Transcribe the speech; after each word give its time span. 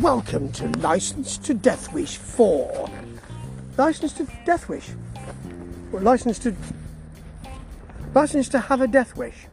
Welcome 0.00 0.50
to 0.52 0.66
License 0.78 1.36
to 1.36 1.52
Death 1.52 1.92
Wish 1.92 2.16
4. 2.16 2.88
License 3.76 4.14
to 4.14 4.26
Death 4.46 4.66
Wish? 4.66 4.88
Well, 5.92 6.02
license 6.02 6.38
to. 6.38 6.56
License 8.14 8.48
to 8.48 8.60
have 8.60 8.80
a 8.80 8.86
death 8.86 9.14
wish. 9.14 9.46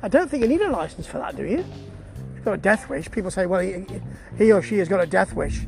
I 0.00 0.06
don't 0.06 0.30
think 0.30 0.44
you 0.44 0.48
need 0.48 0.60
a 0.60 0.70
license 0.70 1.08
for 1.08 1.18
that, 1.18 1.36
do 1.36 1.42
you? 1.42 1.64
You've 2.36 2.44
got 2.44 2.52
a 2.52 2.58
death 2.58 2.88
wish, 2.88 3.10
people 3.10 3.32
say, 3.32 3.46
well, 3.46 3.60
he, 3.60 3.84
he 4.36 4.52
or 4.52 4.62
she 4.62 4.78
has 4.78 4.88
got 4.88 5.02
a 5.02 5.06
death 5.06 5.34
wish. 5.34 5.62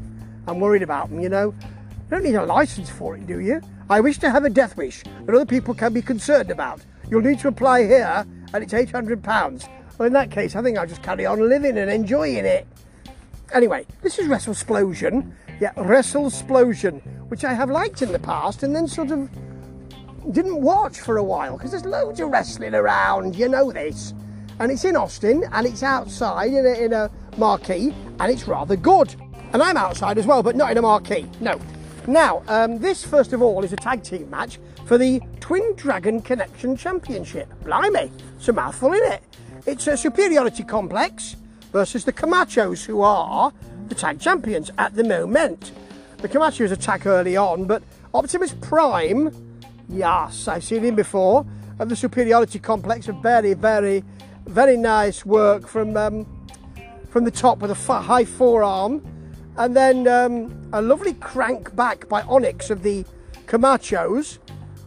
I'm 0.47 0.61
worried 0.61 0.83
about 0.83 1.09
them, 1.09 1.19
you 1.19 1.29
know. 1.29 1.47
You 1.47 2.11
don't 2.11 2.23
need 2.23 2.37
a 2.37 2.47
license 2.47 2.89
for 2.89 3.17
it, 3.17 3.27
do 3.27 3.41
you? 3.41 3.61
I 3.89 3.99
wish 3.99 4.19
to 4.19 4.31
have 4.31 4.45
a 4.45 4.51
death 4.51 4.77
wish 4.77 5.03
that 5.03 5.35
other 5.35 5.45
people 5.45 5.75
can 5.75 5.93
be 5.93 6.01
concerned 6.01 6.53
about. 6.53 6.81
You'll 7.11 7.23
need 7.23 7.41
to 7.41 7.49
apply 7.49 7.87
here, 7.87 8.25
and 8.55 8.63
it's 8.63 8.73
£800. 8.73 9.69
Well, 9.99 10.07
in 10.07 10.13
that 10.13 10.31
case, 10.31 10.55
I 10.55 10.63
think 10.63 10.79
I'll 10.79 10.87
just 10.87 11.03
carry 11.03 11.27
on 11.27 11.41
living 11.49 11.77
and 11.77 11.91
enjoying 11.91 12.47
it. 12.47 12.69
Anyway, 13.53 13.85
this 14.03 14.19
is 14.19 14.29
Wrestle'Splosion. 14.29 15.33
Yeah, 15.61 15.73
Wrestle'Splosion, 15.75 17.03
which 17.29 17.45
I 17.45 17.53
have 17.53 17.69
liked 17.69 18.01
in 18.01 18.13
the 18.13 18.19
past 18.19 18.63
and 18.63 18.75
then 18.75 18.87
sort 18.87 19.11
of 19.11 19.29
didn't 20.33 20.63
watch 20.63 21.01
for 21.01 21.17
a 21.17 21.23
while 21.23 21.57
because 21.57 21.73
there's 21.73 21.85
loads 21.85 22.21
of 22.21 22.29
wrestling 22.29 22.75
around, 22.75 23.35
you 23.35 23.49
know 23.49 23.73
this. 23.73 24.15
And 24.61 24.71
it's 24.71 24.85
in 24.85 24.95
Austin 24.95 25.45
and 25.53 25.67
it's 25.67 25.83
outside 25.83 26.53
in 26.53 26.65
a, 26.65 26.85
in 26.85 26.93
a 26.93 27.11
marquee 27.39 27.93
and 28.21 28.33
it's 28.33 28.47
rather 28.47 28.77
good. 28.77 29.15
And 29.53 29.63
I'm 29.63 29.77
outside 29.77 30.19
as 30.19 30.27
well, 30.27 30.43
but 30.43 30.55
not 30.55 30.71
in 30.71 30.79
a 30.79 30.83
marquee. 30.83 31.27
No. 31.41 31.61
Now, 32.07 32.45
um, 32.47 32.79
this 32.79 33.05
first 33.05 33.33
of 33.33 33.43
all 33.43 33.65
is 33.65 33.73
a 33.73 33.77
tag 33.77 34.05
team 34.05 34.31
match 34.31 34.61
for 34.85 34.97
the 34.97 35.21
Twin 35.41 35.75
Dragon 35.75 36.23
Connection 36.23 36.77
Championship. 36.77 37.49
Blimey, 37.65 38.13
it's 38.37 38.49
a 38.49 38.53
mouthful 38.53 38.93
isn't 38.93 39.13
it. 39.13 39.23
It's 39.67 39.87
a 39.89 39.97
superiority 39.97 40.63
complex 40.63 41.37
versus 41.73 42.05
the 42.05 42.13
Camachos, 42.13 42.85
who 42.85 43.03
are 43.03 43.53
the 43.89 43.95
tag 43.95 44.21
champions 44.21 44.71
at 44.79 44.95
the 44.95 45.05
moment. 45.05 45.73
The 46.19 46.29
Camachos 46.29 46.71
attack 46.71 47.07
early 47.07 47.37
on, 47.37 47.65
but 47.65 47.83
Optimus 48.13 48.55
Prime, 48.61 49.31
yes, 49.89 50.49
I've 50.49 50.65
seen 50.65 50.83
him 50.85 50.97
before, 50.97 51.47
at 51.79 51.89
the 51.89 51.97
superiority 51.97 52.59
complex. 52.59 53.09
A 53.09 53.13
very, 53.13 53.55
very, 53.55 54.05
very 54.47 54.77
nice 54.77 55.25
work 55.25 55.67
from 55.67 55.97
um, 55.97 56.27
from 57.09 57.25
the 57.25 57.31
top 57.31 57.59
with 57.59 57.71
a 57.71 58.01
high 58.01 58.25
forearm, 58.25 59.03
and 59.57 59.75
then 59.75 60.07
um, 60.07 60.71
a 60.73 60.83
lovely 60.83 61.15
crank 61.15 61.75
back 61.75 62.09
by 62.09 62.23
Onyx 62.23 62.71
of 62.71 62.83
the 62.83 63.05
Camachos. 63.47 64.39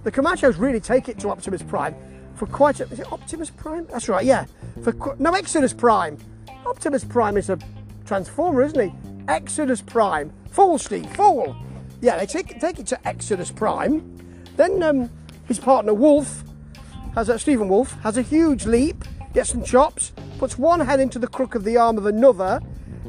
The 0.04 0.12
Camachos 0.12 0.60
really 0.60 0.80
take 0.80 1.10
it 1.10 1.18
to 1.20 1.30
Optimus 1.30 1.64
Prime 1.64 1.96
for 2.36 2.46
quite 2.46 2.80
a. 2.80 2.84
Is 2.86 3.00
it 3.00 3.12
Optimus 3.12 3.50
Prime? 3.50 3.88
That's 3.88 4.08
right, 4.10 4.26
yeah. 4.26 4.46
For 4.84 5.16
no 5.20 5.34
Exodus 5.34 5.74
Prime. 5.74 6.18
Optimus 6.66 7.04
Prime 7.04 7.38
is 7.38 7.50
a 7.50 7.60
transformer, 8.06 8.64
isn't 8.64 8.80
he? 8.80 8.94
Exodus 9.28 9.82
Prime. 9.82 10.32
Fool, 10.50 10.78
Steve, 10.78 11.10
fall. 11.16 11.56
Yeah, 12.02 12.18
they 12.18 12.26
take, 12.26 12.60
take 12.60 12.80
it 12.80 12.88
to 12.88 13.08
Exodus 13.08 13.52
Prime. 13.52 14.18
Then 14.56 14.82
um, 14.84 15.10
his 15.46 15.60
partner 15.60 15.94
Wolf, 15.94 16.44
has 17.16 17.30
a, 17.30 17.38
Stephen 17.38 17.70
Wolf, 17.70 17.94
has 18.02 18.18
a 18.18 18.22
huge 18.22 18.66
leap, 18.66 19.04
gets 19.34 19.50
some 19.50 19.64
chops, 19.64 20.14
puts 20.38 20.58
one 20.58 20.80
head 20.80 21.00
into 21.00 21.20
the 21.20 21.28
crook 21.28 21.56
of 21.56 21.64
the 21.64 21.78
arm 21.78 21.98
of 21.98 22.06
another, 22.06 22.62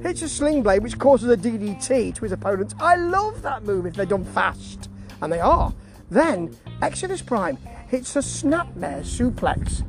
hits 0.03 0.23
a 0.23 0.29
sling 0.29 0.63
blade 0.63 0.83
which 0.83 0.99
causes 0.99 1.31
a 1.31 1.37
DDT 1.37 2.15
to 2.15 2.21
his 2.23 2.33
opponent. 2.33 2.75
I 2.81 2.97
love 2.97 3.43
that 3.43 3.63
move 3.65 3.87
if 3.87 3.95
they're 3.95 4.07
done 4.07 4.25
fast. 4.25 4.91
And 5.23 5.33
they 5.33 5.41
are. 5.41 5.73
Then 6.11 6.57
Exodus 6.83 7.23
Prime 7.23 7.57
hits 7.89 8.17
a 8.17 8.21
snapmare 8.21 9.01
suplex 9.01 9.85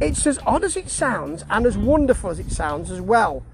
it's 0.00 0.26
as 0.26 0.38
odd 0.46 0.64
as 0.64 0.76
it 0.76 0.90
sounds 0.90 1.44
and 1.50 1.66
as 1.66 1.78
wonderful 1.78 2.30
as 2.30 2.38
it 2.38 2.50
sounds 2.50 2.90
as 2.90 3.00
well. 3.00 3.44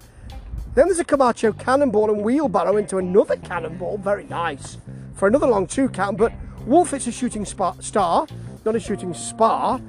Then 0.75 0.87
there's 0.87 0.99
a 0.99 1.05
Camacho 1.05 1.53
cannonball 1.53 2.11
and 2.11 2.23
wheelbarrow 2.23 2.77
into 2.77 2.99
another 2.99 3.37
cannonball, 3.37 3.99
very 3.99 4.25
nice, 4.25 4.79
for 5.15 5.29
another 5.29 5.47
long 5.47 5.67
two 5.67 5.89
count. 5.89 6.17
But 6.17 6.33
Wolf 6.65 6.93
hits 6.93 7.07
a 7.07 7.13
shooting 7.13 7.45
star, 7.45 8.27
not 8.65 8.77
a 8.77 8.81
shooting 8.81 9.13
spar. 9.13 9.81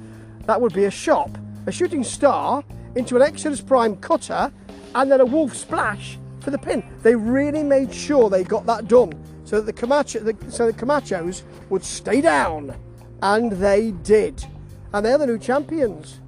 That 0.46 0.60
would 0.60 0.74
be 0.74 0.84
a 0.84 0.90
shop. 0.90 1.30
A 1.66 1.72
shooting 1.72 2.02
star 2.02 2.64
into 2.96 3.16
an 3.16 3.22
Exodus 3.22 3.60
Prime 3.60 3.96
cutter 3.96 4.52
and 4.94 5.10
then 5.10 5.20
a 5.20 5.24
Wolf 5.24 5.54
splash 5.54 6.18
for 6.40 6.50
the 6.50 6.58
pin. 6.58 6.82
They 7.02 7.14
really 7.14 7.62
made 7.62 7.94
sure 7.94 8.28
they 8.28 8.44
got 8.44 8.66
that 8.66 8.88
done 8.88 9.12
so 9.44 9.60
that 9.60 9.66
the 9.66 9.72
Camacho, 9.72 10.20
the, 10.20 10.36
so 10.50 10.66
the 10.66 10.72
Camachos 10.72 11.42
would 11.70 11.84
stay 11.84 12.20
down, 12.20 12.74
and 13.22 13.52
they 13.52 13.92
did. 14.02 14.44
And 14.92 15.06
they're 15.06 15.18
the 15.18 15.26
new 15.26 15.38
champions 15.38 16.20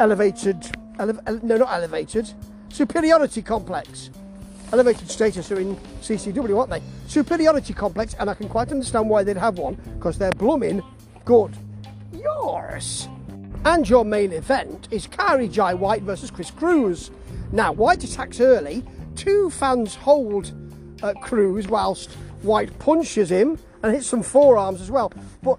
elevated, 0.00 0.70
ele- 0.98 1.20
ele- 1.26 1.40
no, 1.42 1.56
not 1.58 1.72
elevated, 1.72 2.32
superiority 2.70 3.42
complex. 3.42 4.10
Elevated 4.72 5.10
status 5.10 5.50
are 5.52 5.60
in 5.60 5.76
CCW, 6.00 6.58
aren't 6.58 6.70
they? 6.70 6.82
Superiority 7.06 7.74
complex, 7.74 8.14
and 8.18 8.30
I 8.30 8.34
can 8.34 8.48
quite 8.48 8.70
understand 8.70 9.08
why 9.08 9.22
they'd 9.22 9.36
have 9.36 9.58
one 9.58 9.74
because 9.98 10.16
they're 10.16 10.32
blooming 10.32 10.82
good. 11.24 11.52
Yours. 12.12 13.08
And 13.64 13.88
your 13.88 14.04
main 14.04 14.32
event 14.32 14.88
is 14.90 15.06
Kairi 15.06 15.50
Jai 15.50 15.74
White 15.74 16.02
versus 16.02 16.30
Chris 16.30 16.50
Cruz. 16.50 17.10
Now, 17.52 17.72
White 17.72 18.02
attacks 18.04 18.40
early. 18.40 18.84
Two 19.16 19.50
fans 19.50 19.94
hold 19.96 20.52
uh, 21.02 21.12
Cruz 21.20 21.68
whilst 21.68 22.12
White 22.42 22.78
punches 22.78 23.30
him 23.30 23.58
and 23.82 23.92
hits 23.94 24.06
some 24.06 24.22
forearms 24.22 24.80
as 24.80 24.90
well. 24.90 25.12
But 25.42 25.58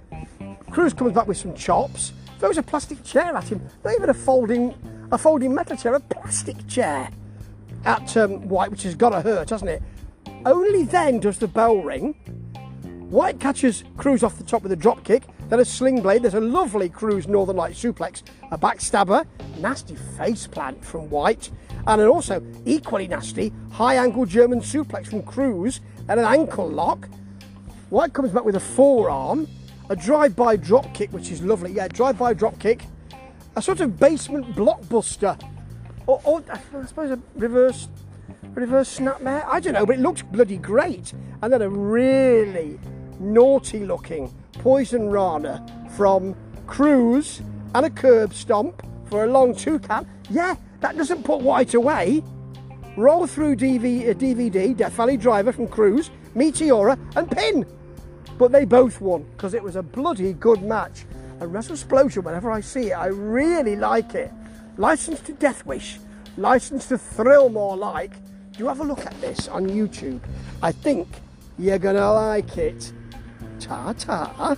Cruz 0.71 0.93
comes 0.93 1.13
back 1.13 1.27
with 1.27 1.37
some 1.37 1.53
chops 1.53 2.13
throws 2.41 2.57
a 2.57 2.63
plastic 2.63 3.03
chair 3.03 3.37
at 3.37 3.47
him. 3.49 3.61
Not 3.85 3.93
even 3.93 4.09
a 4.09 4.15
folding, 4.15 4.73
a 5.11 5.17
folding 5.19 5.53
metal 5.53 5.77
chair, 5.77 5.93
a 5.93 5.99
plastic 5.99 6.67
chair 6.67 7.07
at 7.85 8.17
um, 8.17 8.49
White, 8.49 8.71
which 8.71 8.81
has 8.81 8.95
got 8.95 9.11
to 9.11 9.21
hurt, 9.21 9.51
hasn't 9.51 9.69
it? 9.69 9.83
Only 10.43 10.83
then 10.83 11.19
does 11.19 11.37
the 11.37 11.47
bell 11.47 11.77
ring. 11.77 12.13
White 13.11 13.39
catches 13.39 13.83
Cruz 13.95 14.23
off 14.23 14.39
the 14.39 14.43
top 14.43 14.63
with 14.63 14.71
a 14.71 14.75
drop 14.75 15.03
kick, 15.03 15.21
then 15.49 15.59
a 15.59 15.65
sling 15.65 16.01
blade. 16.01 16.23
There's 16.23 16.33
a 16.33 16.41
lovely 16.41 16.89
Cruz 16.89 17.27
Northern 17.27 17.57
Light 17.57 17.73
suplex, 17.73 18.23
a 18.49 18.57
backstabber, 18.57 19.27
nasty 19.59 19.95
face 20.17 20.47
plant 20.47 20.83
from 20.83 21.11
White, 21.11 21.51
and 21.85 22.01
an 22.01 22.07
also 22.07 22.41
equally 22.65 23.07
nasty 23.07 23.53
high 23.71 23.97
angle 23.97 24.25
German 24.25 24.61
suplex 24.61 25.05
from 25.05 25.21
Cruz, 25.21 25.79
and 26.09 26.19
an 26.19 26.25
ankle 26.25 26.67
lock. 26.67 27.07
White 27.91 28.13
comes 28.13 28.31
back 28.31 28.45
with 28.45 28.55
a 28.55 28.59
forearm, 28.59 29.47
a 29.91 29.95
drive-by 29.95 30.55
drop 30.55 30.93
kick, 30.93 31.11
which 31.11 31.31
is 31.31 31.43
lovely. 31.43 31.73
Yeah, 31.73 31.89
drive-by 31.89 32.33
drop 32.33 32.57
kick, 32.59 32.85
a 33.57 33.61
sort 33.61 33.81
of 33.81 33.99
basement 33.99 34.55
blockbuster, 34.55 35.37
or, 36.07 36.21
or 36.23 36.41
I 36.49 36.85
suppose 36.85 37.11
a 37.11 37.19
reverse 37.35 37.89
reverse 38.53 38.99
snapmare. 38.99 39.45
I 39.45 39.59
don't 39.59 39.73
know, 39.73 39.85
but 39.85 39.97
it 39.97 40.01
looks 40.01 40.21
bloody 40.21 40.55
great. 40.55 41.13
And 41.41 41.51
then 41.51 41.61
a 41.61 41.69
really 41.69 42.79
naughty-looking 43.19 44.33
poison 44.53 45.09
rana 45.09 45.65
from 45.97 46.37
Cruz 46.67 47.41
and 47.75 47.85
a 47.85 47.89
curb 47.89 48.33
stomp 48.33 48.85
for 49.09 49.25
a 49.25 49.27
long 49.27 49.53
two 49.53 49.77
count. 49.77 50.07
Yeah, 50.29 50.55
that 50.79 50.95
doesn't 50.95 51.23
put 51.23 51.41
White 51.41 51.73
away. 51.73 52.23
Roll 52.95 53.27
through 53.27 53.57
DV, 53.57 54.09
uh, 54.09 54.13
DVD, 54.13 54.75
Death 54.75 54.93
Valley 54.93 55.17
Driver 55.17 55.51
from 55.51 55.67
Cruz, 55.67 56.11
Meteora, 56.33 56.97
and 57.17 57.29
Pin. 57.29 57.65
But 58.41 58.51
they 58.51 58.65
both 58.65 58.99
won 59.01 59.23
because 59.33 59.53
it 59.53 59.61
was 59.61 59.75
a 59.75 59.83
bloody 59.83 60.33
good 60.33 60.63
match. 60.63 61.05
And 61.39 61.53
Wrestle'Splosion, 61.53 62.23
whenever 62.23 62.49
I 62.49 62.59
see 62.59 62.89
it, 62.89 62.93
I 62.93 63.05
really 63.05 63.75
like 63.75 64.15
it. 64.15 64.31
Licensed 64.77 65.25
to 65.27 65.33
Death 65.33 65.63
Wish, 65.63 65.99
licensed 66.37 66.89
to 66.89 66.97
Thrill 66.97 67.49
More 67.49 67.77
Like. 67.77 68.13
Do 68.57 68.65
have 68.65 68.79
a 68.79 68.83
look 68.83 69.05
at 69.05 69.21
this 69.21 69.47
on 69.47 69.67
YouTube. 69.67 70.21
I 70.63 70.71
think 70.71 71.07
you're 71.59 71.77
gonna 71.77 72.11
like 72.13 72.57
it. 72.57 72.91
Ta 73.59 73.93
ta. 73.93 74.57